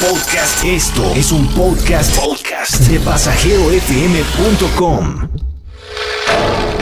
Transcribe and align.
podcast. 0.00 0.64
Esto 0.64 1.12
es 1.14 1.30
un 1.30 1.46
podcast, 1.48 2.18
podcast 2.18 2.80
de 2.88 2.98
pasajerofm.com. 3.00 5.28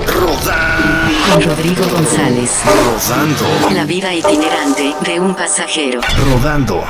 Rodando. 0.07 1.33
Con 1.33 1.43
Rodrigo 1.43 1.85
González. 1.89 2.61
Rodando. 2.65 3.45
La 3.75 3.85
vida 3.85 4.15
itinerante 4.15 4.95
de 5.05 5.19
un 5.19 5.35
pasajero. 5.35 6.01
Rodando. 6.31 6.85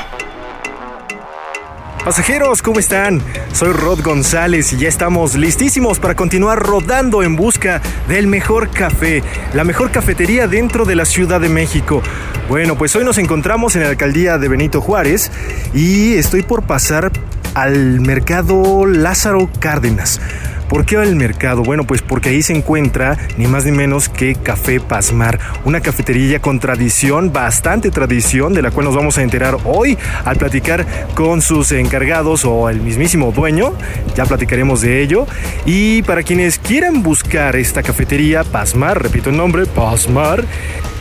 Pasajeros, 2.05 2.63
¿cómo 2.63 2.79
están? 2.79 3.21
Soy 3.53 3.73
Rod 3.73 4.03
González 4.03 4.73
y 4.73 4.79
ya 4.79 4.89
estamos 4.89 5.35
listísimos 5.35 5.99
para 5.99 6.15
continuar 6.15 6.59
rodando 6.59 7.23
en 7.23 7.37
busca 7.37 7.83
del 8.09 8.27
mejor 8.27 8.71
café, 8.71 9.23
la 9.53 9.65
mejor 9.65 9.91
cafetería 9.91 10.47
dentro 10.47 10.85
de 10.85 10.95
la 10.95 11.05
Ciudad 11.05 11.41
de 11.41 11.49
México. 11.49 12.03
Bueno, 12.49 12.77
pues 12.79 12.97
hoy 12.97 13.05
nos 13.05 13.19
encontramos 13.19 13.77
en 13.77 13.83
la 13.83 13.91
alcaldía 13.91 14.39
de 14.39 14.49
Benito 14.49 14.81
Juárez 14.81 15.31
y 15.75 16.15
estoy 16.15 16.43
por 16.43 16.63
pasar 16.63 17.13
al 17.55 18.01
mercado 18.01 18.87
Lázaro 18.87 19.51
Cárdenas. 19.59 20.21
¿Por 20.69 20.85
qué 20.85 20.97
al 20.99 21.17
mercado? 21.17 21.63
Bueno, 21.63 21.85
pues 21.85 22.03
porque 22.03 22.29
ahí 22.29 22.43
se 22.43 22.55
encuentra 22.55 23.17
ni 23.39 23.47
más 23.47 23.65
ni 23.65 23.73
menos 23.73 24.09
que 24.11 24.35
Café 24.35 24.81
Pasmar, 24.81 25.39
una 25.65 25.81
cafetería 25.81 26.41
con 26.41 26.61
tradición, 26.61 27.33
bastante 27.33 27.91
tradición, 27.91 28.53
de 28.53 28.61
la 28.61 28.71
cual 28.71 28.85
nos 28.87 28.95
vamos 28.95 29.17
a 29.17 29.23
enterar 29.23 29.57
hoy 29.65 29.97
al 30.25 30.37
platicar 30.37 30.87
con 31.15 31.41
sus 31.41 31.73
encargados 31.73 32.45
o 32.45 32.69
el 32.69 32.81
mismísimo 32.83 33.33
dueño. 33.33 33.73
Ya 34.15 34.27
platicaremos 34.27 34.83
de 34.83 35.03
ello. 35.03 35.27
Y 35.65 36.03
para 36.03 36.23
quienes 36.23 36.59
quieran 36.59 37.03
buscar 37.03 37.57
esta 37.57 37.83
cafetería, 37.83 38.45
Pasmar, 38.45 39.03
repito 39.03 39.31
el 39.31 39.37
nombre, 39.39 39.65
Pasmar, 39.65 40.45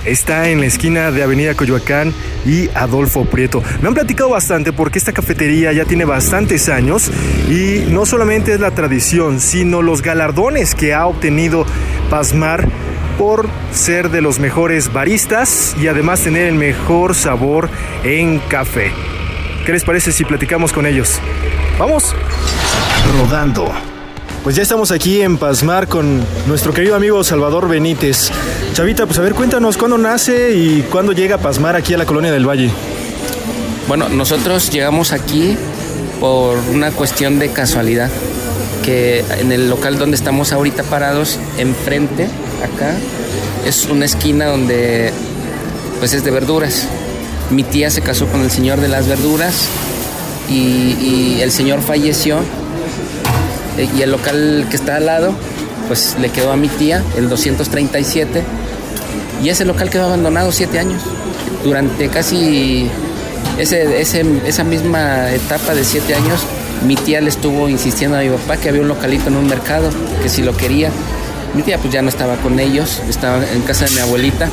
Está 0.07 0.47
en 0.47 0.61
la 0.61 0.67
esquina 0.67 1.11
de 1.11 1.21
Avenida 1.21 1.53
Coyoacán 1.53 2.13
y 2.45 2.69
Adolfo 2.73 3.25
Prieto. 3.25 3.61
Me 3.81 3.89
han 3.89 3.93
platicado 3.93 4.29
bastante 4.29 4.71
porque 4.71 4.99
esta 4.99 5.11
cafetería 5.11 5.73
ya 5.73 5.83
tiene 5.83 6.05
bastantes 6.05 6.69
años 6.69 7.11
y 7.49 7.83
no 7.89 8.05
solamente 8.05 8.53
es 8.53 8.61
la 8.61 8.71
tradición, 8.71 9.41
sino 9.41 9.81
los 9.81 10.01
galardones 10.01 10.75
que 10.75 10.93
ha 10.93 11.05
obtenido 11.07 11.65
Pasmar 12.09 12.69
por 13.17 13.49
ser 13.73 14.09
de 14.09 14.21
los 14.21 14.39
mejores 14.39 14.93
baristas 14.93 15.75
y 15.81 15.87
además 15.87 16.21
tener 16.21 16.47
el 16.47 16.55
mejor 16.55 17.13
sabor 17.13 17.69
en 18.05 18.39
café. 18.39 18.91
¿Qué 19.65 19.73
les 19.73 19.83
parece 19.83 20.13
si 20.13 20.23
platicamos 20.23 20.71
con 20.71 20.85
ellos? 20.85 21.19
¡Vamos! 21.77 22.15
Rodando. 23.19 23.96
Pues 24.47 24.55
ya 24.55 24.63
estamos 24.63 24.91
aquí 24.91 25.21
en 25.21 25.37
Pasmar 25.37 25.89
con 25.89 26.23
nuestro 26.47 26.73
querido 26.73 26.95
amigo 26.95 27.21
Salvador 27.21 27.67
Benítez. 27.67 28.29
Chavita, 28.71 29.05
pues 29.05 29.19
a 29.19 29.21
ver, 29.21 29.33
cuéntanos 29.33 29.75
cuándo 29.75 29.97
nace 29.97 30.55
y 30.55 30.83
cuándo 30.83 31.11
llega 31.11 31.37
Pasmar 31.37 31.75
aquí 31.75 31.95
a 31.95 31.97
la 31.97 32.05
colonia 32.05 32.31
del 32.31 32.47
Valle. 32.47 32.71
Bueno, 33.89 34.07
nosotros 34.07 34.69
llegamos 34.69 35.11
aquí 35.11 35.57
por 36.21 36.57
una 36.71 36.91
cuestión 36.91 37.39
de 37.39 37.49
casualidad, 37.49 38.09
que 38.85 39.25
en 39.37 39.51
el 39.51 39.69
local 39.69 39.97
donde 39.97 40.15
estamos 40.15 40.53
ahorita 40.53 40.83
parados, 40.83 41.39
enfrente, 41.57 42.29
acá, 42.63 42.95
es 43.65 43.87
una 43.87 44.05
esquina 44.05 44.45
donde 44.45 45.11
pues 45.99 46.13
es 46.13 46.23
de 46.23 46.31
verduras. 46.31 46.87
Mi 47.49 47.63
tía 47.63 47.89
se 47.89 48.01
casó 48.01 48.27
con 48.27 48.39
el 48.43 48.49
señor 48.49 48.79
de 48.79 48.87
las 48.87 49.09
verduras 49.09 49.67
y, 50.49 51.41
el 51.41 51.51
señor 51.51 51.81
falleció 51.81 52.39
y 53.83 54.01
el 54.01 54.11
local 54.11 54.67
que 54.69 54.75
está 54.75 54.97
al 54.97 55.05
lado, 55.05 55.33
pues 55.87 56.15
le 56.19 56.29
quedó 56.29 56.51
a 56.51 56.57
mi 56.57 56.67
tía, 56.67 57.03
el 57.17 57.29
237, 57.29 58.43
y 59.43 59.49
ese 59.49 59.65
local 59.65 59.89
quedó 59.89 60.05
abandonado 60.05 60.51
siete 60.51 60.79
años. 60.79 61.01
Durante 61.63 62.09
casi 62.09 62.89
ese, 63.57 64.01
esa 64.01 64.63
misma 64.63 65.31
etapa 65.31 65.73
de 65.73 65.83
siete 65.83 66.15
años, 66.15 66.41
mi 66.85 66.95
tía 66.95 67.21
le 67.21 67.29
estuvo 67.29 67.69
insistiendo 67.69 68.17
a 68.17 68.21
mi 68.21 68.29
papá 68.29 68.57
que 68.57 68.69
había 68.69 68.81
un 68.81 68.87
localito 68.87 69.29
en 69.29 69.35
un 69.35 69.47
mercado, 69.47 69.89
que 70.21 70.29
si 70.29 70.41
lo 70.41 70.55
quería. 70.55 70.89
Mi 71.53 71.63
tía 71.63 71.77
pues 71.77 71.91
ya 71.91 72.01
no 72.01 72.09
estaba 72.09 72.35
con 72.37 72.59
ellos, 72.59 73.01
estaba 73.09 73.43
en 73.53 73.61
casa 73.61 73.85
de 73.85 73.91
mi 73.91 73.99
abuelita. 73.99 74.49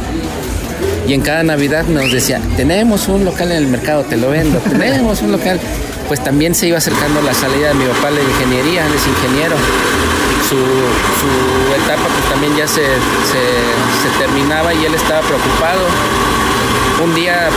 Y 1.06 1.12
en 1.12 1.20
cada 1.20 1.42
Navidad 1.42 1.84
nos 1.84 2.10
decía, 2.10 2.40
tenemos 2.56 3.08
un 3.08 3.26
local 3.26 3.50
en 3.52 3.58
el 3.58 3.66
mercado, 3.66 4.04
te 4.04 4.16
lo 4.16 4.30
vendo, 4.30 4.58
tenemos 4.78 5.20
un 5.20 5.32
local 5.32 5.60
pues 6.08 6.22
también 6.22 6.54
se 6.54 6.66
iba 6.66 6.78
acercando 6.78 7.20
la 7.22 7.34
salida 7.34 7.68
de 7.68 7.74
mi 7.74 7.86
papá 7.86 8.10
de 8.10 8.22
ingeniería, 8.22 8.86
es 8.86 9.06
ingeniero. 9.06 9.56
Su, 10.48 10.56
su 10.56 11.74
etapa 11.82 12.02
pues 12.02 12.24
también 12.30 12.54
ya 12.56 12.68
se, 12.68 12.82
se, 12.84 13.42
se 14.02 14.18
terminaba 14.18 14.74
y 14.74 14.84
él 14.84 14.94
estaba 14.94 15.20
preocupado. 15.20 15.80
Un 17.02 17.14
día 17.14 17.48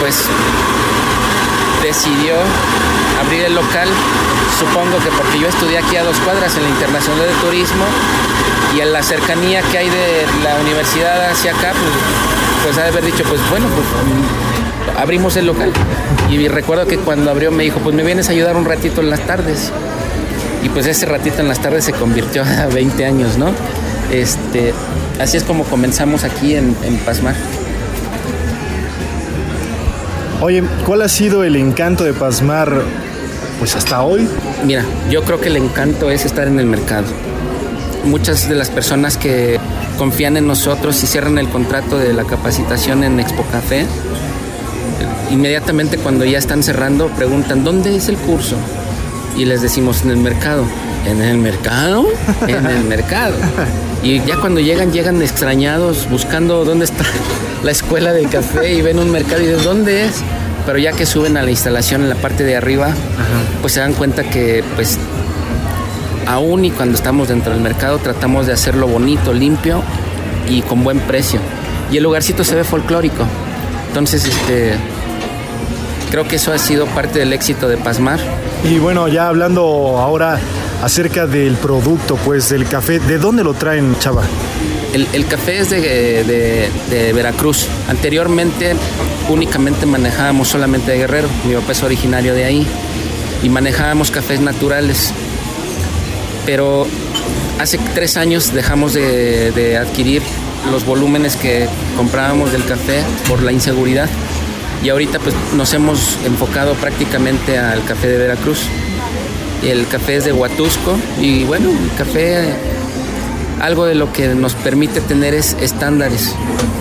pues 0.00 0.24
decidió 1.82 2.34
abrir 3.24 3.44
el 3.44 3.54
local, 3.54 3.88
supongo 4.58 4.98
que 4.98 5.10
porque 5.10 5.38
yo 5.38 5.48
estudié 5.48 5.78
aquí 5.78 5.96
a 5.96 6.04
dos 6.04 6.18
cuadras 6.18 6.56
en 6.56 6.64
la 6.64 6.68
Internacional 6.68 7.26
de 7.26 7.34
Turismo 7.34 7.84
y 8.76 8.80
en 8.80 8.92
la 8.92 9.02
cercanía 9.02 9.62
que 9.62 9.78
hay 9.78 9.88
de 9.88 10.26
la 10.42 10.56
universidad 10.60 11.30
hacia 11.30 11.52
acá, 11.52 11.72
pues, 11.72 11.92
pues 12.64 12.78
ha 12.78 12.82
de 12.82 12.88
haber 12.88 13.04
dicho, 13.04 13.24
pues 13.24 13.40
bueno, 13.50 13.66
pues 13.68 13.86
abrimos 14.96 15.36
el 15.36 15.46
local. 15.46 15.72
Y 16.30 16.48
recuerdo 16.48 16.86
que 16.86 16.98
cuando 16.98 17.30
abrió 17.30 17.50
me 17.50 17.64
dijo, 17.64 17.80
pues 17.80 17.94
me 17.94 18.02
vienes 18.02 18.28
a 18.28 18.32
ayudar 18.32 18.56
un 18.56 18.64
ratito 18.64 19.00
en 19.00 19.10
las 19.10 19.20
tardes. 19.20 19.72
Y 20.62 20.68
pues 20.68 20.86
ese 20.86 21.06
ratito 21.06 21.40
en 21.40 21.48
las 21.48 21.60
tardes 21.60 21.84
se 21.84 21.92
convirtió 21.92 22.42
a 22.42 22.66
20 22.72 23.04
años, 23.04 23.38
¿no? 23.38 23.52
Este, 24.12 24.72
así 25.20 25.36
es 25.36 25.44
como 25.44 25.64
comenzamos 25.64 26.24
aquí 26.24 26.54
en, 26.54 26.76
en 26.82 26.96
Pasmar. 26.98 27.34
Oye, 30.40 30.62
¿cuál 30.86 31.02
ha 31.02 31.08
sido 31.08 31.42
el 31.42 31.56
encanto 31.56 32.04
de 32.04 32.12
Pasmar 32.12 32.82
pues 33.58 33.74
hasta 33.74 34.02
hoy? 34.02 34.28
Mira, 34.64 34.84
yo 35.10 35.24
creo 35.24 35.40
que 35.40 35.48
el 35.48 35.56
encanto 35.56 36.10
es 36.10 36.24
estar 36.24 36.46
en 36.46 36.60
el 36.60 36.66
mercado. 36.66 37.06
Muchas 38.04 38.48
de 38.48 38.54
las 38.54 38.70
personas 38.70 39.16
que 39.16 39.58
confían 39.98 40.36
en 40.36 40.46
nosotros 40.46 41.02
y 41.02 41.06
cierran 41.06 41.38
el 41.38 41.48
contrato 41.48 41.98
de 41.98 42.12
la 42.12 42.24
capacitación 42.24 43.02
en 43.02 43.18
Expo 43.18 43.44
Café, 43.50 43.84
inmediatamente 45.30 45.98
cuando 45.98 46.24
ya 46.24 46.38
están 46.38 46.62
cerrando 46.62 47.08
preguntan, 47.08 47.64
¿dónde 47.64 47.96
es 47.96 48.08
el 48.08 48.16
curso? 48.16 48.56
Y 49.36 49.44
les 49.44 49.62
decimos, 49.62 50.02
en 50.02 50.10
el 50.10 50.16
mercado. 50.16 50.64
¿En 51.06 51.22
el 51.22 51.38
mercado? 51.38 52.06
En 52.46 52.66
el 52.66 52.84
mercado. 52.84 53.34
Y 54.02 54.20
ya 54.24 54.36
cuando 54.36 54.60
llegan, 54.60 54.92
llegan 54.92 55.22
extrañados, 55.22 56.08
buscando 56.10 56.64
dónde 56.64 56.84
está 56.84 57.04
la 57.62 57.70
escuela 57.70 58.12
de 58.12 58.24
café 58.24 58.74
y 58.74 58.82
ven 58.82 58.98
un 58.98 59.10
mercado 59.10 59.42
y 59.42 59.46
dicen, 59.46 59.64
¿dónde 59.64 60.04
es? 60.04 60.22
Pero 60.66 60.78
ya 60.78 60.92
que 60.92 61.06
suben 61.06 61.36
a 61.36 61.42
la 61.42 61.50
instalación 61.50 62.02
en 62.02 62.08
la 62.08 62.14
parte 62.14 62.44
de 62.44 62.56
arriba, 62.56 62.90
pues 63.60 63.72
se 63.72 63.80
dan 63.80 63.94
cuenta 63.94 64.24
que 64.24 64.62
pues 64.74 64.98
aún 66.26 66.64
y 66.64 66.70
cuando 66.70 66.94
estamos 66.94 67.28
dentro 67.28 67.52
del 67.52 67.62
mercado 67.62 67.98
tratamos 67.98 68.46
de 68.46 68.52
hacerlo 68.52 68.86
bonito, 68.86 69.32
limpio 69.32 69.82
y 70.48 70.62
con 70.62 70.84
buen 70.84 71.00
precio. 71.00 71.40
Y 71.90 71.96
el 71.96 72.02
lugarcito 72.02 72.44
se 72.44 72.54
ve 72.54 72.64
folclórico. 72.64 73.24
Entonces, 73.88 74.26
este, 74.26 74.74
creo 76.10 76.26
que 76.26 76.36
eso 76.36 76.52
ha 76.52 76.58
sido 76.58 76.86
parte 76.86 77.18
del 77.20 77.32
éxito 77.32 77.68
de 77.68 77.76
Pasmar. 77.76 78.18
Y 78.64 78.78
bueno, 78.78 79.08
ya 79.08 79.28
hablando 79.28 79.62
ahora 79.98 80.38
acerca 80.82 81.26
del 81.26 81.54
producto, 81.56 82.16
pues 82.24 82.48
del 82.50 82.66
café, 82.66 82.98
¿de 83.00 83.18
dónde 83.18 83.44
lo 83.44 83.54
traen, 83.54 83.96
Chava? 83.98 84.22
El, 84.92 85.06
el 85.12 85.26
café 85.26 85.58
es 85.58 85.70
de, 85.70 85.80
de- 85.80 86.68
de 86.90 87.12
Veracruz. 87.12 87.66
Anteriormente 87.88 88.74
únicamente 89.28 89.84
manejábamos 89.86 90.48
solamente 90.48 90.92
de 90.92 90.98
Guerrero. 90.98 91.28
Mi 91.46 91.54
papá 91.54 91.72
es 91.72 91.82
originario 91.82 92.34
de 92.34 92.44
ahí. 92.44 92.66
Y 93.42 93.48
manejábamos 93.50 94.10
cafés 94.10 94.40
naturales. 94.40 95.12
Pero 96.46 96.86
hace 97.60 97.78
tres 97.94 98.16
años 98.16 98.52
dejamos 98.54 98.94
de, 98.94 99.50
de 99.52 99.76
adquirir 99.76 100.22
los 100.72 100.84
volúmenes 100.84 101.36
que 101.36 101.68
comprábamos 101.96 102.52
del 102.52 102.64
café 102.64 103.02
por 103.28 103.42
la 103.42 103.52
inseguridad. 103.52 104.08
Y 104.82 104.88
ahorita 104.90 105.18
pues 105.18 105.34
nos 105.56 105.72
hemos 105.74 106.18
enfocado 106.24 106.74
prácticamente 106.74 107.58
al 107.58 107.84
café 107.84 108.08
de 108.08 108.18
Veracruz. 108.18 108.60
El 109.62 109.86
café 109.88 110.16
es 110.16 110.24
de 110.24 110.32
Huatusco 110.32 110.96
y 111.20 111.44
bueno, 111.44 111.70
el 111.70 111.96
café 111.96 112.54
algo 113.60 113.86
de 113.86 113.94
lo 113.94 114.12
que 114.12 114.34
nos 114.34 114.54
permite 114.54 115.00
tener 115.00 115.34
es 115.34 115.56
estándares, 115.60 116.34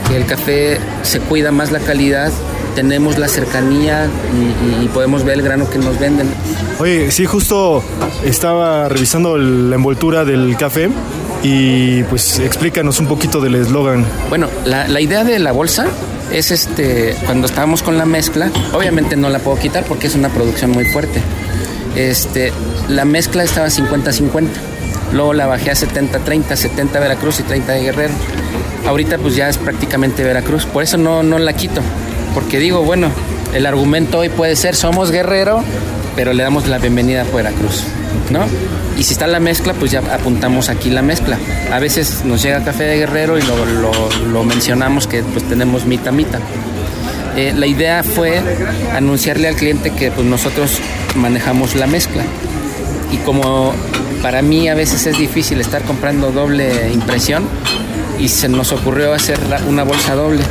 que 0.08 0.16
el 0.16 0.26
café 0.26 0.80
se 1.02 1.20
cuida 1.20 1.52
más 1.52 1.72
la 1.72 1.80
calidad, 1.80 2.32
tenemos 2.76 3.18
la 3.18 3.28
cercanía 3.28 4.08
y, 4.36 4.86
y 4.86 4.88
podemos 4.90 5.24
ver 5.24 5.40
el 5.40 5.42
grano 5.42 5.70
que 5.70 5.80
nos 5.80 6.00
venden. 6.00 6.30
Oye, 6.80 7.10
sí, 7.10 7.26
justo 7.26 7.84
estaba 8.24 8.88
revisando 8.90 9.38
la 9.38 9.76
envoltura 9.76 10.26
del 10.26 10.56
café 10.58 10.90
y 11.44 12.04
pues 12.04 12.40
explícanos 12.40 13.00
un 13.00 13.08
poquito 13.08 13.42
del 13.42 13.56
eslogan. 13.56 14.06
Bueno, 14.30 14.50
la, 14.66 15.00
idea 15.00 15.24
de 15.24 15.40
la 15.40 15.52
bolsa 15.52 15.88
es 16.32 16.52
este, 16.52 17.16
cuando 17.26 17.48
estábamos 17.48 17.84
con 17.84 17.98
la 17.98 18.06
mezcla, 18.06 18.50
obviamente 18.74 19.16
no 19.16 19.30
la 19.30 19.40
puedo 19.40 19.58
quitar 19.58 19.84
porque 19.86 20.08
es 20.08 20.16
una 20.16 20.30
producción 20.30 20.72
muy 20.72 20.86
fuerte. 20.86 21.22
Este, 21.96 22.52
la 22.90 23.06
mezcla 23.06 23.44
estaba 23.44 23.68
50-50. 23.68 24.48
Luego 25.14 25.34
la 25.34 25.48
bajé 25.48 25.72
a 25.72 25.74
70-30, 25.74 26.56
70 26.56 27.00
Veracruz 27.00 27.40
y 27.40 27.44
30 27.44 27.72
de 27.72 27.82
Guerrero. 27.82 28.14
Ahorita 28.86 29.18
pues 29.18 29.36
ya 29.36 29.50
es 29.50 29.58
prácticamente 29.58 30.24
Veracruz. 30.24 30.66
Por 30.66 30.84
eso 30.84 30.98
no, 30.98 31.24
no 31.24 31.40
la 31.40 31.54
quito. 31.54 31.82
Porque 32.34 32.60
digo, 32.60 32.84
bueno, 32.84 33.10
El 33.54 33.66
argumento 33.66 34.20
hoy 34.20 34.30
puede 34.30 34.56
ser, 34.56 34.76
somos 34.76 35.10
guerrero, 35.10 35.64
pero 36.18 36.34
le 36.34 36.44
damos 36.44 36.68
la 36.68 36.80
bienvenida 36.80 37.22
a 37.22 37.24
Veracruz, 37.24 37.84
¿no? 38.32 38.42
Y 38.98 39.04
si 39.04 39.14
está 39.14 39.28
la 39.28 39.40
mezcla, 39.40 39.74
pues 39.74 39.92
ya 39.92 40.00
apuntamos 40.00 40.68
aquí 40.68 40.90
la 40.90 41.02
mezcla. 41.04 41.38
A 41.72 41.80
veces 41.80 42.26
nos 42.26 42.42
llega 42.44 42.64
café 42.66 42.84
de 42.84 42.98
guerrero 42.98 43.38
y 43.38 43.42
lo, 43.44 43.56
lo- 44.34 44.44
mencionamos 44.44 45.08
que 45.08 45.22
pues 45.24 45.48
tenemos 45.48 45.86
mita 45.86 46.12
mita. 46.12 46.40
Eh, 47.38 47.54
la 47.56 47.68
idea 47.68 48.04
fue 48.04 48.42
anunciarle 48.96 49.48
al 49.48 49.56
cliente 49.56 49.92
que 49.92 50.10
pues, 50.12 50.26
nosotros 50.28 50.80
manejamos 51.16 51.76
la 51.76 51.86
mezcla. 51.88 52.24
Y 53.12 53.18
como 53.18 53.74
para 54.24 54.42
mí 54.42 54.68
a 54.68 54.74
veces 54.74 55.06
es 55.06 55.18
difícil 55.20 55.62
estar 55.62 55.84
comprando 55.84 56.32
doble 56.32 56.92
impresión, 56.92 57.46
y 58.20 58.30
se 58.30 58.50
nos 58.50 58.72
ocurrió 58.72 59.14
hacer 59.14 59.38
una 59.70 59.84
bolsa 59.84 60.16
doble. 60.16 60.42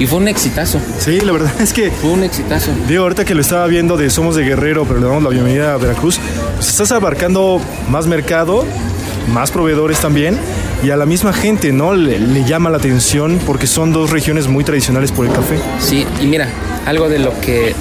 Y 0.00 0.06
fue 0.06 0.18
un 0.18 0.28
exitazo, 0.28 0.80
Sí, 0.98 1.20
la 1.20 1.30
verdad 1.30 1.52
es 1.60 1.74
que 1.74 1.90
fue 1.90 2.10
un 2.10 2.24
exitazo. 2.24 2.72
Digo, 2.88 3.02
ahorita 3.02 3.26
que 3.26 3.34
lo 3.34 3.42
estaba 3.42 3.66
viendo 3.66 3.98
de 3.98 4.08
Somos 4.08 4.34
de 4.34 4.44
Guerrero, 4.44 4.86
pero 4.86 4.98
le 4.98 5.06
damos 5.06 5.22
la 5.22 5.28
bienvenida 5.28 5.74
a 5.74 5.76
Veracruz, 5.76 6.18
pues 6.56 6.68
estás 6.68 6.90
abarcando 6.90 7.60
más 7.90 8.06
mercado, 8.06 8.64
más 9.30 9.50
proveedores 9.50 10.00
también, 10.00 10.38
y 10.82 10.88
a 10.88 10.96
la 10.96 11.04
misma 11.04 11.34
gente, 11.34 11.70
¿no? 11.70 11.92
Le, 11.94 12.18
le 12.18 12.44
llama 12.44 12.70
la 12.70 12.78
atención 12.78 13.38
porque 13.44 13.66
son 13.66 13.92
dos 13.92 14.10
regiones 14.10 14.48
muy 14.48 14.64
tradicionales 14.64 15.12
por 15.12 15.26
el 15.26 15.32
café. 15.32 15.58
Sí, 15.78 16.06
y 16.22 16.26
mira, 16.26 16.48
algo 16.86 17.10
de 17.10 17.18
lo 17.18 17.38
que 17.40 17.74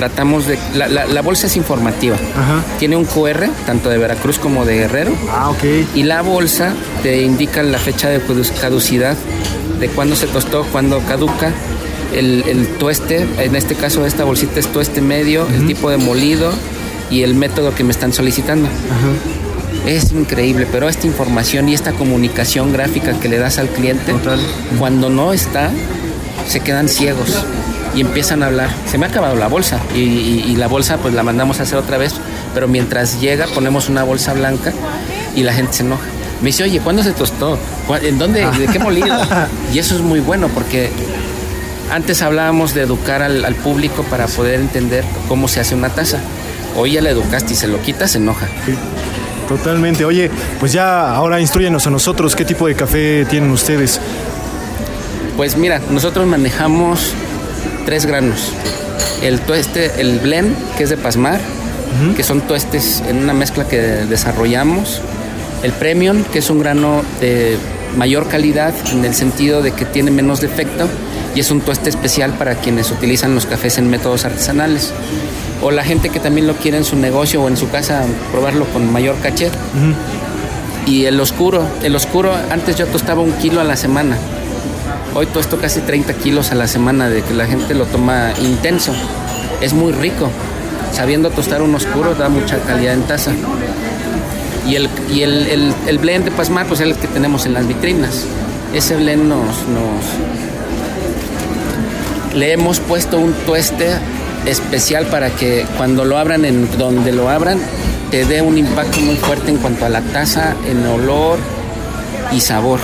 tratamos 0.00 0.46
de... 0.46 0.58
La, 0.74 0.88
la- 0.88 1.04
la 1.04 1.20
bolsa 1.20 1.46
es 1.46 1.56
informativa. 1.58 2.16
Ajá. 2.16 2.62
Tiene 2.78 2.96
un 2.96 3.04
QR, 3.04 3.44
tanto 3.66 3.90
de 3.90 3.98
Veracruz 3.98 4.38
como 4.38 4.64
de 4.64 4.76
Guerrero. 4.78 5.12
Ah, 5.30 5.50
ok. 5.50 5.62
Y 5.94 6.04
la 6.04 6.22
bolsa 6.22 6.72
te 7.02 7.20
indica 7.20 7.62
la 7.62 7.76
fecha 7.78 8.08
de 8.08 8.18
caduc- 8.18 8.58
caducidad, 8.58 9.14
de 9.78 9.88
cuándo 9.88 10.16
se 10.16 10.26
tostó, 10.26 10.64
cuándo 10.72 11.00
caduca. 11.06 11.52
El, 12.14 12.44
el 12.48 12.66
tueste, 12.78 13.26
en 13.38 13.54
este 13.56 13.74
caso 13.74 14.06
esta 14.06 14.24
bolsita 14.24 14.58
es 14.58 14.68
tueste 14.68 15.02
medio, 15.02 15.46
el 15.54 15.66
tipo 15.66 15.90
de 15.90 15.98
molido 15.98 16.50
y 17.10 17.22
el 17.22 17.34
método 17.34 17.74
que 17.74 17.84
me 17.84 17.90
están 17.92 18.14
solicitando. 18.14 18.68
Es 19.86 20.12
increíble, 20.12 20.66
pero 20.72 20.88
esta 20.88 21.06
información 21.06 21.68
y 21.68 21.74
esta 21.74 21.92
comunicación 21.92 22.72
gráfica 22.72 23.18
que 23.20 23.28
le 23.28 23.36
das 23.38 23.58
al 23.58 23.68
cliente, 23.68 24.12
Total. 24.12 24.40
cuando 24.78 25.10
no 25.10 25.32
está, 25.34 25.70
se 26.48 26.60
quedan 26.60 26.88
ciegos 26.88 27.44
y 27.94 28.00
empiezan 28.00 28.42
a 28.42 28.46
hablar. 28.46 28.70
Se 28.90 28.98
me 28.98 29.06
ha 29.06 29.08
acabado 29.08 29.34
la 29.36 29.48
bolsa 29.48 29.78
y, 29.94 29.98
y- 30.00 30.44
y 30.48 30.56
la 30.56 30.68
bolsa 30.68 30.96
pues 30.98 31.14
la 31.14 31.22
mandamos 31.22 31.60
a 31.60 31.64
hacer 31.64 31.78
otra 31.78 31.98
vez, 31.98 32.14
pero 32.54 32.68
mientras 32.68 33.20
llega 33.20 33.46
ponemos 33.48 33.88
una 33.88 34.02
bolsa 34.04 34.32
blanca 34.32 34.72
y 35.34 35.42
la 35.42 35.52
gente 35.52 35.72
se 35.74 35.82
enoja. 35.82 36.04
Me 36.40 36.46
dice, 36.46 36.62
oye, 36.64 36.80
¿cuándo 36.80 37.02
se 37.02 37.12
tostó? 37.12 37.58
¿Cuá- 37.86 37.98
¿En 38.02 38.18
dónde? 38.18 38.46
¿De 38.58 38.66
qué 38.68 38.78
molido? 38.78 39.14
Y 39.74 39.78
eso 39.78 39.94
es 39.94 40.00
muy 40.00 40.20
bueno 40.20 40.48
porque 40.48 40.90
antes 41.92 42.22
hablábamos 42.22 42.72
de 42.74 42.82
educar 42.82 43.20
al, 43.22 43.44
al 43.44 43.54
público 43.56 44.04
para 44.04 44.26
poder 44.26 44.60
entender 44.60 45.04
cómo 45.28 45.48
se 45.48 45.60
hace 45.60 45.74
una 45.74 45.88
taza. 45.90 46.18
Hoy 46.76 46.92
ya 46.92 47.00
le 47.02 47.10
educaste 47.10 47.52
y 47.52 47.56
se 47.56 47.66
lo 47.66 47.80
quitas, 47.82 48.12
se 48.12 48.18
enoja. 48.18 48.46
Sí, 48.64 48.74
Totalmente. 49.48 50.04
Oye, 50.04 50.30
pues 50.60 50.72
ya 50.72 51.12
ahora 51.12 51.40
instruyenos 51.40 51.84
a 51.86 51.90
nosotros 51.90 52.36
qué 52.36 52.44
tipo 52.44 52.68
de 52.68 52.76
café 52.76 53.26
tienen 53.28 53.50
ustedes. 53.50 54.00
Pues 55.36 55.56
mira, 55.56 55.80
nosotros 55.90 56.26
manejamos 56.26 57.12
tres 57.86 58.06
granos. 58.06 58.52
El 59.22 59.40
tueste, 59.40 60.00
el 60.00 60.18
blend, 60.18 60.54
que 60.76 60.84
es 60.84 60.90
de 60.90 60.96
Pasmar, 60.96 61.40
que 62.16 62.22
son 62.22 62.40
tuestes 62.42 63.02
en 63.08 63.18
una 63.18 63.32
mezcla 63.32 63.66
que 63.66 63.78
desarrollamos. 63.78 65.00
El 65.62 65.72
premium, 65.72 66.24
que 66.24 66.38
es 66.38 66.50
un 66.50 66.58
grano 66.58 67.02
de 67.20 67.56
mayor 67.96 68.28
calidad 68.28 68.72
en 68.92 69.04
el 69.04 69.14
sentido 69.14 69.62
de 69.62 69.72
que 69.72 69.84
tiene 69.84 70.10
menos 70.10 70.40
defecto 70.40 70.88
y 71.34 71.40
es 71.40 71.50
un 71.50 71.60
tueste 71.60 71.90
especial 71.90 72.32
para 72.32 72.54
quienes 72.54 72.90
utilizan 72.90 73.34
los 73.34 73.46
cafés 73.46 73.78
en 73.78 73.90
métodos 73.90 74.24
artesanales. 74.24 74.92
O 75.62 75.70
la 75.70 75.84
gente 75.84 76.08
que 76.08 76.20
también 76.20 76.46
lo 76.46 76.54
quiere 76.54 76.78
en 76.78 76.84
su 76.84 76.96
negocio 76.96 77.42
o 77.42 77.48
en 77.48 77.56
su 77.56 77.68
casa 77.70 78.04
probarlo 78.32 78.64
con 78.66 78.90
mayor 78.90 79.16
caché. 79.22 79.50
Y 80.86 81.04
el 81.04 81.20
oscuro, 81.20 81.66
el 81.82 81.94
oscuro, 81.94 82.34
antes 82.50 82.76
yo 82.76 82.86
tostaba 82.86 83.20
un 83.20 83.32
kilo 83.32 83.60
a 83.60 83.64
la 83.64 83.76
semana. 83.76 84.16
Hoy 85.14 85.26
tosto 85.26 85.58
casi 85.58 85.80
30 85.80 86.14
kilos 86.14 86.52
a 86.52 86.54
la 86.54 86.66
semana 86.68 87.08
de 87.08 87.22
que 87.22 87.34
la 87.34 87.46
gente 87.46 87.74
lo 87.74 87.84
toma 87.86 88.30
intenso. 88.40 88.92
Es 89.60 89.72
muy 89.72 89.92
rico. 89.92 90.30
Sabiendo 90.92 91.30
tostar 91.30 91.62
un 91.62 91.74
oscuro 91.74 92.14
da 92.14 92.28
mucha 92.28 92.58
calidad 92.60 92.94
en 92.94 93.02
taza. 93.02 93.32
Y 94.66 94.76
el, 94.76 94.88
y 95.12 95.22
el- 95.22 95.74
el 95.86 95.98
blend 95.98 96.24
de 96.26 96.30
Pasmar, 96.30 96.66
pues 96.66 96.80
es 96.80 96.86
el 96.86 96.94
que 96.94 97.08
tenemos 97.08 97.44
en 97.46 97.54
las 97.54 97.66
vitrinas. 97.66 98.24
Ese 98.72 98.96
blend 98.96 99.24
nos, 99.24 99.46
nos... 99.68 100.04
Le 102.36 102.52
hemos 102.52 102.78
puesto 102.78 103.18
un 103.18 103.32
tueste 103.32 103.88
especial 104.46 105.06
para 105.06 105.30
que 105.30 105.66
cuando 105.76 106.04
lo 106.04 106.16
abran 106.18 106.44
en 106.44 106.68
donde 106.78 107.10
lo 107.12 107.28
abran, 107.28 107.58
te 108.12 108.24
dé 108.24 108.42
un 108.42 108.56
impacto 108.58 109.00
muy 109.00 109.16
fuerte 109.16 109.50
en 109.50 109.56
cuanto 109.58 109.84
a 109.86 109.88
la 109.88 110.00
taza, 110.02 110.54
en 110.68 110.86
olor 110.86 111.38
y 112.32 112.40
sabor 112.40 112.78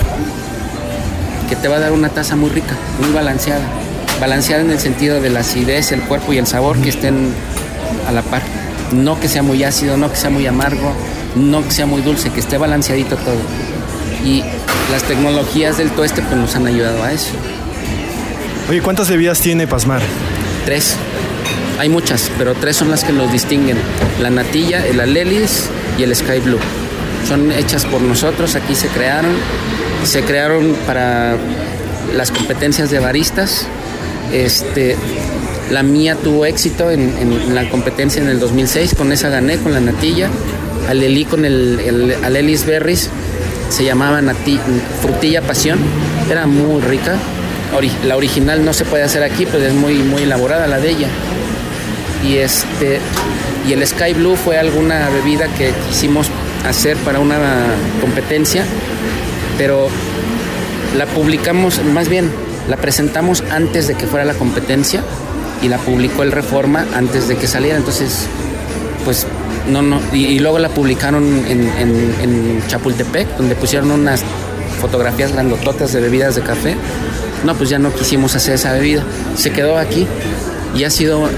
que 1.49 1.57
te 1.57 1.69
va 1.69 1.77
a 1.77 1.81
dar 1.81 1.93
una 1.93 2.09
taza 2.09 2.37
muy 2.37 2.51
rica, 2.51 2.75
muy 3.01 3.11
balanceada. 3.11 3.65
Balanceada 4.21 4.63
en 4.63 4.71
el 4.71 4.79
sentido 4.79 5.21
de 5.21 5.31
la 5.31 5.41
acidez, 5.41 5.93
el 5.93 6.01
cuerpo 6.03 6.33
y 6.33 6.39
el 6.39 6.47
sabor 6.47 6.79
que 6.79 6.89
estén 6.89 7.33
a 8.09 8.13
la 8.13 8.23
par. 8.23 8.43
No 8.93 9.19
que 9.21 9.29
sea 9.29 9.43
muy 9.43 9.65
ácido, 9.65 9.97
no 9.97 10.11
que 10.11 10.17
sea 10.17 10.31
muy 10.31 10.47
amargo, 10.47 10.93
no 11.35 11.65
que 11.65 11.71
sea 11.71 11.87
muy 11.87 12.03
dulce, 12.03 12.31
que 12.31 12.41
esté 12.41 12.59
balanceadito 12.59 13.17
todo. 13.17 13.41
Y 14.25 14.43
las 14.91 15.03
tecnologías 15.03 15.79
del 15.79 15.91
tueste 15.91 16.23
pues 16.23 16.37
nos 16.37 16.55
han 16.57 16.67
ayudado 16.67 17.03
a 17.03 17.13
eso. 17.13 17.33
Oye, 18.69 18.81
¿cuántas 18.83 19.09
bebidas 19.09 19.41
tiene 19.41 19.67
Pasmar? 19.67 20.03
Tres. 20.65 20.97
Hay 21.79 21.89
muchas, 21.89 22.31
pero 22.39 22.55
tres 22.55 22.77
son 22.77 22.91
las 22.91 23.05
que 23.05 23.13
los 23.13 23.31
distinguen. 23.31 23.77
La 24.21 24.31
natilla, 24.31 24.87
el 24.87 24.99
alelis 24.99 25.69
y 25.99 26.03
el 26.03 26.17
sky 26.17 26.41
blue. 26.41 26.59
Son 27.29 27.53
hechas 27.53 27.85
por 27.85 28.01
nosotros, 28.01 28.55
aquí 28.55 28.75
se 28.75 28.89
crearon. 28.89 29.33
Se 30.07 30.23
crearon 30.23 30.75
para 30.87 31.37
las 32.15 32.31
competencias 32.31 32.91
de 32.91 33.01
baristas. 33.01 33.67
Este, 34.33 34.97
la 35.71 35.83
mía 35.83 36.17
tuvo 36.17 36.47
éxito 36.47 36.91
en, 36.91 37.55
la 37.55 37.69
competencia 37.69 38.23
en 38.23 38.29
el 38.29 38.39
2006, 38.39 38.95
con 38.95 39.13
esa 39.13 39.29
gané, 39.29 39.59
con 39.59 39.73
la 39.73 39.81
natilla. 39.81 40.29
Alelí 40.89 41.25
con 41.25 41.45
el, 41.45 41.81
el 41.81 42.25
alelis 42.25 42.65
berries, 42.65 43.11
se 43.71 43.85
llamaba 43.85 44.21
nati- 44.23 44.61
frutilla 45.03 45.43
pasión, 45.43 45.79
era 46.31 46.47
muy 46.47 46.81
rica. 46.83 47.17
Ori- 47.77 47.91
la 48.07 48.17
original 48.17 48.65
no 48.65 48.73
se 48.73 48.85
puede 48.85 49.03
hacer 49.03 49.25
aquí, 49.25 49.47
pero 49.51 49.65
es 49.65 49.75
muy, 49.75 49.95
muy 49.95 50.23
elaborada 50.23 50.69
la 50.69 50.79
de 50.79 50.91
ella. 50.91 51.09
Y 52.25 52.37
este 52.37 53.01
y 53.69 53.73
el 53.73 53.85
Sky 53.85 54.13
Blue 54.15 54.37
fue 54.37 54.59
alguna 54.59 55.09
bebida 55.11 55.49
que 55.49 55.73
quisimos 55.89 56.29
hacer 56.69 56.97
para 56.99 57.19
una 57.19 57.39
competencia, 58.01 58.65
pero 59.59 59.89
la 60.97 61.07
publicamos, 61.07 61.83
más 61.85 62.09
bien, 62.09 62.31
la 62.69 62.77
presentamos 62.77 63.43
antes 63.51 63.87
de 63.89 63.95
que 63.95 64.07
fuera 64.07 64.25
la 64.25 64.35
competencia 64.35 65.03
y 65.63 65.69
la 65.69 65.79
publicó 65.79 66.23
el 66.23 66.33
Reforma 66.33 66.85
antes 66.95 67.29
de 67.29 67.37
que 67.37 67.47
saliera. 67.47 67.77
Entonces, 67.77 68.27
pues 69.05 69.27
no, 69.71 69.83
no. 69.83 70.01
Y, 70.13 70.39
luego 70.39 70.59
la 70.59 70.69
publicaron 70.69 71.25
en, 71.49 72.63
Chapultepec, 72.69 73.37
donde 73.37 73.55
pusieron 73.55 73.91
unas 73.91 74.23
fotografías 74.81 75.33
grandototas 75.33 75.93
de 75.93 76.01
bebidas 76.01 76.35
de 76.37 76.43
café. 76.43 76.77
No, 77.45 77.55
pues 77.55 77.71
ya 77.71 77.79
no 77.79 77.93
quisimos 77.93 78.35
hacer 78.35 78.55
esa 78.55 78.73
bebida. 78.73 79.03
Se 79.37 79.51
quedó 79.51 79.79
aquí 79.79 80.07
y 80.75 80.85
ha 80.85 80.91
sido 80.91 81.29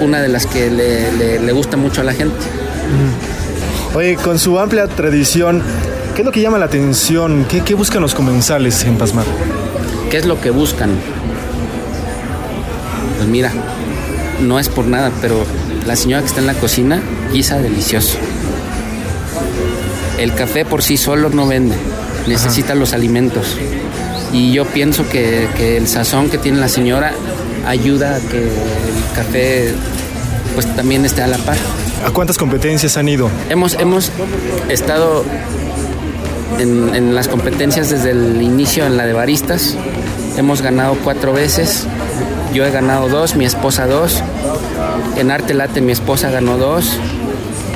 una 0.00 0.20
de 0.20 0.28
las 0.28 0.46
que 0.46 0.70
le- 0.70 1.38
le 1.40 1.52
gusta 1.52 1.76
mucho 1.76 2.00
a 2.00 2.04
la 2.04 2.12
gente. 2.14 2.36
Oye, 3.94 4.16
con 4.16 4.38
su 4.38 4.58
amplia 4.58 4.86
tradición, 4.88 5.62
¿qué 6.14 6.22
es 6.22 6.26
lo 6.26 6.32
que 6.32 6.40
llama 6.40 6.58
la 6.58 6.66
atención? 6.66 7.46
¿Qué, 7.48 7.62
qué 7.62 7.74
buscan 7.74 8.02
los 8.02 8.14
comensales 8.14 8.84
en 8.84 8.96
Pasmar? 8.96 9.24
¿Qué 10.10 10.18
es 10.18 10.26
lo 10.26 10.40
que 10.40 10.50
buscan? 10.50 10.90
Pues 13.16 13.28
mira, 13.28 13.52
no 14.40 14.58
es 14.58 14.68
por 14.68 14.86
nada, 14.86 15.10
pero 15.20 15.44
la 15.86 15.96
señora 15.96 16.22
que 16.22 16.28
está 16.28 16.40
en 16.40 16.46
la 16.46 16.54
cocina 16.54 17.00
guisa 17.32 17.58
delicioso. 17.58 18.18
El 20.18 20.34
café 20.34 20.64
por 20.64 20.82
sí 20.82 20.96
solo 20.96 21.30
no 21.30 21.46
vende, 21.46 21.76
necesita 22.26 22.74
los 22.74 22.92
alimentos. 22.92 23.56
Y 24.32 24.52
yo 24.52 24.64
pienso 24.66 25.08
que, 25.08 25.48
que 25.56 25.76
el 25.76 25.88
sazón 25.88 26.30
que 26.30 26.38
tiene 26.38 26.58
la 26.58 26.68
señora 26.68 27.12
ayuda 27.66 28.16
a 28.16 28.20
que 28.20 28.38
el 28.38 29.14
café 29.14 29.74
pues 30.54 30.66
también 30.76 31.04
esté 31.04 31.22
a 31.22 31.26
la 31.26 31.38
par. 31.38 31.56
¿A 32.06 32.10
cuántas 32.10 32.36
competencias 32.36 32.96
han 32.96 33.08
ido? 33.08 33.30
Hemos, 33.48 33.74
hemos 33.74 34.10
estado 34.68 35.24
en, 36.58 36.94
en 36.94 37.14
las 37.14 37.28
competencias 37.28 37.90
desde 37.90 38.10
el 38.10 38.42
inicio 38.42 38.86
en 38.86 38.96
la 38.96 39.06
de 39.06 39.12
baristas. 39.12 39.76
Hemos 40.36 40.62
ganado 40.62 40.96
cuatro 41.02 41.32
veces. 41.32 41.86
Yo 42.54 42.64
he 42.64 42.70
ganado 42.70 43.08
dos, 43.08 43.36
mi 43.36 43.44
esposa 43.44 43.86
dos. 43.86 44.22
En 45.16 45.30
Arte 45.30 45.54
Late 45.54 45.80
mi 45.80 45.92
esposa 45.92 46.30
ganó 46.30 46.58
dos. 46.58 46.98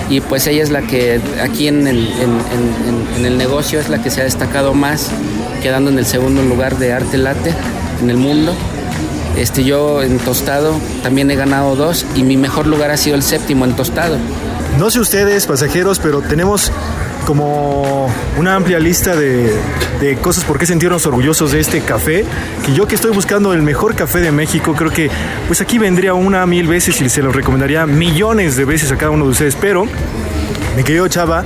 Y 0.09 0.21
pues 0.21 0.47
ella 0.47 0.63
es 0.63 0.71
la 0.71 0.83
que 0.83 1.21
aquí 1.43 1.67
en 1.69 1.87
el, 1.87 3.39
negocio 3.39 3.81
es 3.81 3.89
la 3.89 4.03
que 4.03 4.11
se 4.11 4.21
ha 4.21 4.25
destacado 4.25 4.73
más, 4.73 5.09
quedando 5.63 5.91
en 5.91 5.99
el 5.99 6.07
segundo 6.07 6.43
lugar 6.43 6.79
de 6.79 6.93
Arte 6.93 7.19
Late 7.19 7.53
en 8.01 8.11
el 8.11 8.17
mundo. 8.17 8.55
Este, 9.37 9.65
yo 9.65 10.03
en 10.03 10.19
tostado 10.19 10.75
también 11.03 11.31
he 11.31 11.37
ganado 11.37 11.77
dos 11.77 12.07
y 12.15 12.23
mi 12.23 12.37
mejor 12.37 12.67
lugar 12.67 12.91
ha 12.91 12.97
sido 12.97 13.17
el 13.17 13.23
séptimo 13.23 13.65
en 13.65 13.75
tostado. 13.75 14.17
No 14.79 14.91
sé 14.91 15.01
ustedes, 15.01 15.47
pasajeros, 15.47 15.99
pero 15.99 16.23
tenemos 16.23 16.71
como 17.27 18.09
una 18.39 18.55
amplia 18.55 18.79
lista 18.79 19.17
de, 19.17 19.53
de, 20.01 20.17
cosas 20.17 20.45
por 20.45 20.59
qué 20.59 20.65
sentirnos 20.65 21.05
orgullosos 21.07 21.53
de 21.53 21.61
este 21.61 21.83
café. 21.83 22.25
Que 22.65 22.73
yo 22.73 22.87
que 22.87 22.95
estoy 22.95 23.11
buscando 23.11 23.53
el 23.53 23.63
mejor 23.63 23.95
café 23.95 24.21
de 24.21 24.33
México, 24.33 24.75
creo 24.75 24.91
que 24.91 25.11
pues 25.49 25.61
aquí 25.61 25.79
vendría 25.79 26.15
una 26.15 26.47
mil 26.47 26.69
veces 26.69 26.99
y 27.03 27.09
se 27.11 27.23
lo 27.23 27.33
recomendaría 27.33 27.85
millones 27.85 28.57
de 28.57 28.65
veces 28.65 28.93
a 28.93 28.97
cada 28.97 29.11
uno 29.11 29.25
de 29.25 29.33
ustedes. 29.33 29.57
Pero, 29.61 29.87
mi 30.77 30.85
querido 30.85 31.09
Chava, 31.09 31.45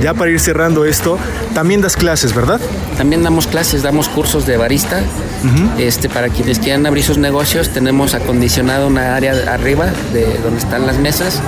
ya 0.00 0.14
para 0.14 0.30
ir 0.30 0.38
cerrando 0.38 0.84
esto, 0.84 1.18
también 1.54 1.80
das 1.80 1.96
clases, 1.96 2.32
¿verdad? 2.32 2.60
También 2.96 3.24
damos 3.24 3.48
clases, 3.48 3.82
damos 3.82 4.08
cursos 4.08 4.46
de 4.46 4.56
barista. 4.56 5.02
Uh 5.42 5.46
-huh. 5.46 5.80
este, 5.80 6.08
para 6.08 6.28
quienes 6.28 6.58
quieran 6.58 6.86
abrir 6.86 7.02
sus 7.02 7.18
negocios, 7.18 7.70
tenemos 7.70 8.14
acondicionado 8.14 8.86
una 8.86 9.16
área 9.16 9.32
arriba 9.52 9.86
de 10.12 10.38
donde 10.38 10.60
están 10.60 10.86
las 10.86 10.98
mesas 10.98 11.42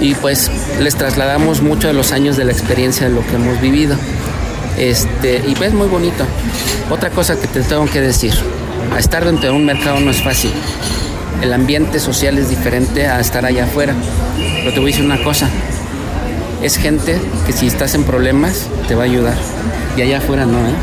y 0.00 0.14
pues 0.14 0.50
les 0.80 0.96
trasladamos 0.96 1.62
mucho 1.62 1.88
de 1.88 1.94
los 1.94 2.12
años 2.12 2.36
de 2.36 2.44
la 2.44 2.52
experiencia 2.52 3.08
de 3.08 3.14
lo 3.14 3.26
que 3.26 3.34
hemos 3.34 3.60
vivido. 3.60 3.96
Este, 4.78 5.42
y 5.46 5.54
pues 5.54 5.74
muy 5.74 5.88
bonito. 5.88 6.24
Otra 6.90 7.10
cosa 7.10 7.38
que 7.38 7.46
te 7.46 7.62
tengo 7.62 7.86
que 7.86 8.00
decir, 8.00 8.32
a 8.94 8.98
estar 8.98 9.24
dentro 9.24 9.50
de 9.50 9.56
un 9.56 9.64
mercado 9.64 10.00
no 10.00 10.10
es 10.10 10.22
fácil. 10.22 10.50
El 11.42 11.52
ambiente 11.52 12.00
social 12.00 12.38
es 12.38 12.48
diferente 12.48 13.06
a 13.06 13.20
estar 13.20 13.44
allá 13.44 13.64
afuera. 13.64 13.94
Pero 14.36 14.72
te 14.72 14.80
voy 14.80 14.90
a 14.90 14.92
decir 14.92 15.04
una 15.04 15.22
cosa, 15.22 15.48
es 16.62 16.76
gente 16.76 17.18
que 17.46 17.52
si 17.52 17.66
estás 17.66 17.94
en 17.94 18.04
problemas 18.04 18.68
te 18.88 18.94
va 18.94 19.02
a 19.02 19.06
ayudar. 19.06 19.36
Y 19.96 20.02
allá 20.02 20.18
afuera 20.18 20.46
no, 20.46 20.58
¿eh? 20.58 20.74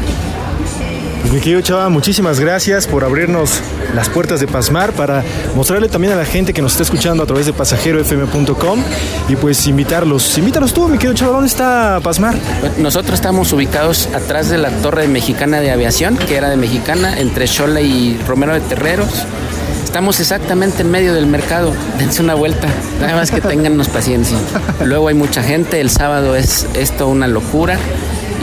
Pues 1.21 1.33
mi 1.33 1.39
querido 1.39 1.61
Chava, 1.61 1.89
muchísimas 1.89 2.39
gracias 2.39 2.87
por 2.87 3.03
abrirnos 3.03 3.59
las 3.95 4.07
puertas 4.09 4.39
de 4.39 4.47
Pasmar 4.47 4.93
para 4.93 5.23
mostrarle 5.55 5.89
también 5.89 6.13
a 6.13 6.15
la 6.15 6.25
gente 6.25 6.53
que 6.53 6.61
nos 6.61 6.73
está 6.73 6.83
escuchando 6.83 7.23
a 7.23 7.25
través 7.25 7.45
de 7.45 7.53
pasajerofm.com 7.53 8.79
y 9.27 9.35
pues 9.35 9.67
invitarlos. 9.67 10.37
Invítalos 10.37 10.73
tú, 10.73 10.87
mi 10.87 10.97
querido 10.97 11.13
Chava, 11.15 11.33
¿dónde 11.33 11.47
está 11.47 11.99
Pasmar? 12.01 12.35
Nosotros 12.77 13.15
estamos 13.15 13.51
ubicados 13.51 14.07
atrás 14.13 14.49
de 14.49 14.57
la 14.57 14.69
Torre 14.69 15.07
Mexicana 15.07 15.59
de 15.59 15.71
Aviación, 15.71 16.17
que 16.17 16.35
era 16.37 16.49
de 16.49 16.57
Mexicana, 16.57 17.19
entre 17.19 17.47
Xola 17.47 17.81
y 17.81 18.17
Romero 18.27 18.53
de 18.53 18.61
Terreros. 18.61 19.25
Estamos 19.83 20.19
exactamente 20.19 20.81
en 20.83 20.91
medio 20.91 21.13
del 21.13 21.27
mercado. 21.27 21.73
Dense 21.97 22.21
una 22.21 22.35
vuelta. 22.35 22.67
Nada 23.01 23.15
más 23.15 23.31
que 23.31 23.41
tengannos 23.41 23.87
paciencia. 23.87 24.37
Luego 24.83 25.07
hay 25.07 25.15
mucha 25.15 25.41
gente. 25.41 25.79
El 25.79 25.89
sábado 25.89 26.35
es 26.35 26.67
esto 26.73 27.07
una 27.07 27.27
locura. 27.27 27.79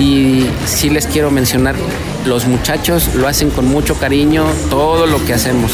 Y 0.01 0.47
sí 0.67 0.91
les 0.91 1.07
quiero 1.07 1.31
mencionar, 1.31 1.77
los 2.25 2.47
muchachos 2.47 3.15
lo 3.15 3.29
hacen 3.29 3.51
con 3.51 3.67
mucho 3.67 3.95
cariño, 3.97 4.45
todo 4.71 5.07
lo 5.07 5.25
que 5.25 5.35
hacemos. 5.35 5.73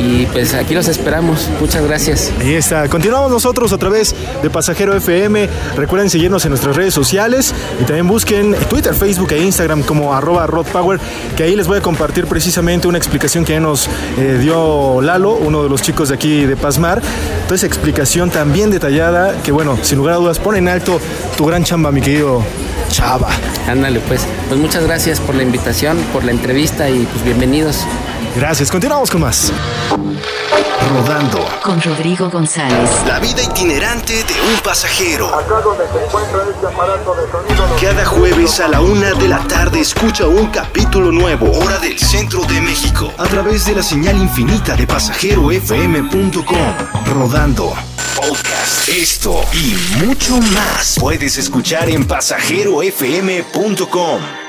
Y 0.00 0.26
pues 0.26 0.54
aquí 0.54 0.74
los 0.74 0.88
esperamos. 0.88 1.48
Muchas 1.60 1.84
gracias. 1.84 2.32
Ahí 2.40 2.54
está. 2.54 2.88
Continuamos 2.88 3.30
nosotros 3.30 3.72
a 3.72 3.78
través 3.78 4.14
de 4.42 4.50
Pasajero 4.50 4.96
FM. 4.96 5.48
Recuerden 5.76 6.10
seguirnos 6.10 6.44
en 6.44 6.50
nuestras 6.50 6.76
redes 6.76 6.94
sociales 6.94 7.54
y 7.80 7.84
también 7.84 8.06
busquen 8.06 8.54
Twitter, 8.68 8.94
Facebook 8.94 9.32
e 9.32 9.42
Instagram 9.42 9.82
como 9.82 10.14
arroba 10.14 10.46
rodpower, 10.46 11.00
que 11.36 11.42
ahí 11.42 11.56
les 11.56 11.66
voy 11.66 11.78
a 11.78 11.80
compartir 11.80 12.26
precisamente 12.26 12.88
una 12.88 12.98
explicación 12.98 13.44
que 13.44 13.58
nos 13.60 13.88
eh, 14.18 14.38
dio 14.40 15.00
Lalo, 15.00 15.32
uno 15.32 15.62
de 15.62 15.68
los 15.68 15.82
chicos 15.82 16.08
de 16.08 16.14
aquí 16.14 16.44
de 16.44 16.56
Pasmar. 16.56 17.02
Entonces, 17.42 17.64
explicación 17.64 18.30
también 18.30 18.70
detallada 18.70 19.42
que, 19.42 19.52
bueno, 19.52 19.78
sin 19.82 19.98
lugar 19.98 20.14
a 20.14 20.18
dudas, 20.18 20.38
pone 20.38 20.58
en 20.58 20.68
alto 20.68 21.00
tu 21.36 21.44
gran 21.44 21.64
chamba, 21.64 21.90
mi 21.90 22.00
querido 22.00 22.42
Chava. 22.88 23.28
Ándale, 23.68 24.00
pues. 24.00 24.22
Pues 24.48 24.60
muchas 24.60 24.84
gracias 24.84 25.20
por 25.20 25.34
la 25.34 25.42
invitación, 25.42 25.98
por 26.12 26.24
la 26.24 26.32
entrevista 26.32 26.88
y 26.88 27.04
pues 27.04 27.24
bienvenidos. 27.24 27.84
Gracias. 28.36 28.70
Continuamos 28.70 29.10
con 29.10 29.22
más. 29.22 29.52
Rodando. 30.90 31.44
Con 31.62 31.80
Rodrigo 31.82 32.30
González. 32.30 32.90
La 33.06 33.18
vida 33.18 33.42
itinerante 33.42 34.14
de 34.14 34.34
un 34.40 34.60
pasajero. 34.62 35.30
Cada 37.80 38.04
jueves 38.06 38.60
a 38.60 38.68
la 38.68 38.80
una 38.80 39.12
de 39.12 39.28
la 39.28 39.38
tarde 39.40 39.80
escucha 39.80 40.26
un 40.26 40.46
capítulo 40.46 41.12
nuevo. 41.12 41.50
Hora 41.58 41.78
del 41.78 41.98
centro 41.98 42.42
de 42.44 42.60
México. 42.60 43.12
A 43.18 43.26
través 43.26 43.66
de 43.66 43.74
la 43.74 43.82
señal 43.82 44.16
infinita 44.16 44.76
de 44.76 44.86
pasajerofm.com. 44.86 47.04
Rodando. 47.06 47.74
Podcast. 48.20 48.88
Esto 48.88 49.44
y 49.52 49.76
mucho 50.04 50.36
más 50.52 50.96
puedes 50.98 51.38
escuchar 51.38 51.88
en 51.88 52.04
pasajerofm.com. 52.06 54.47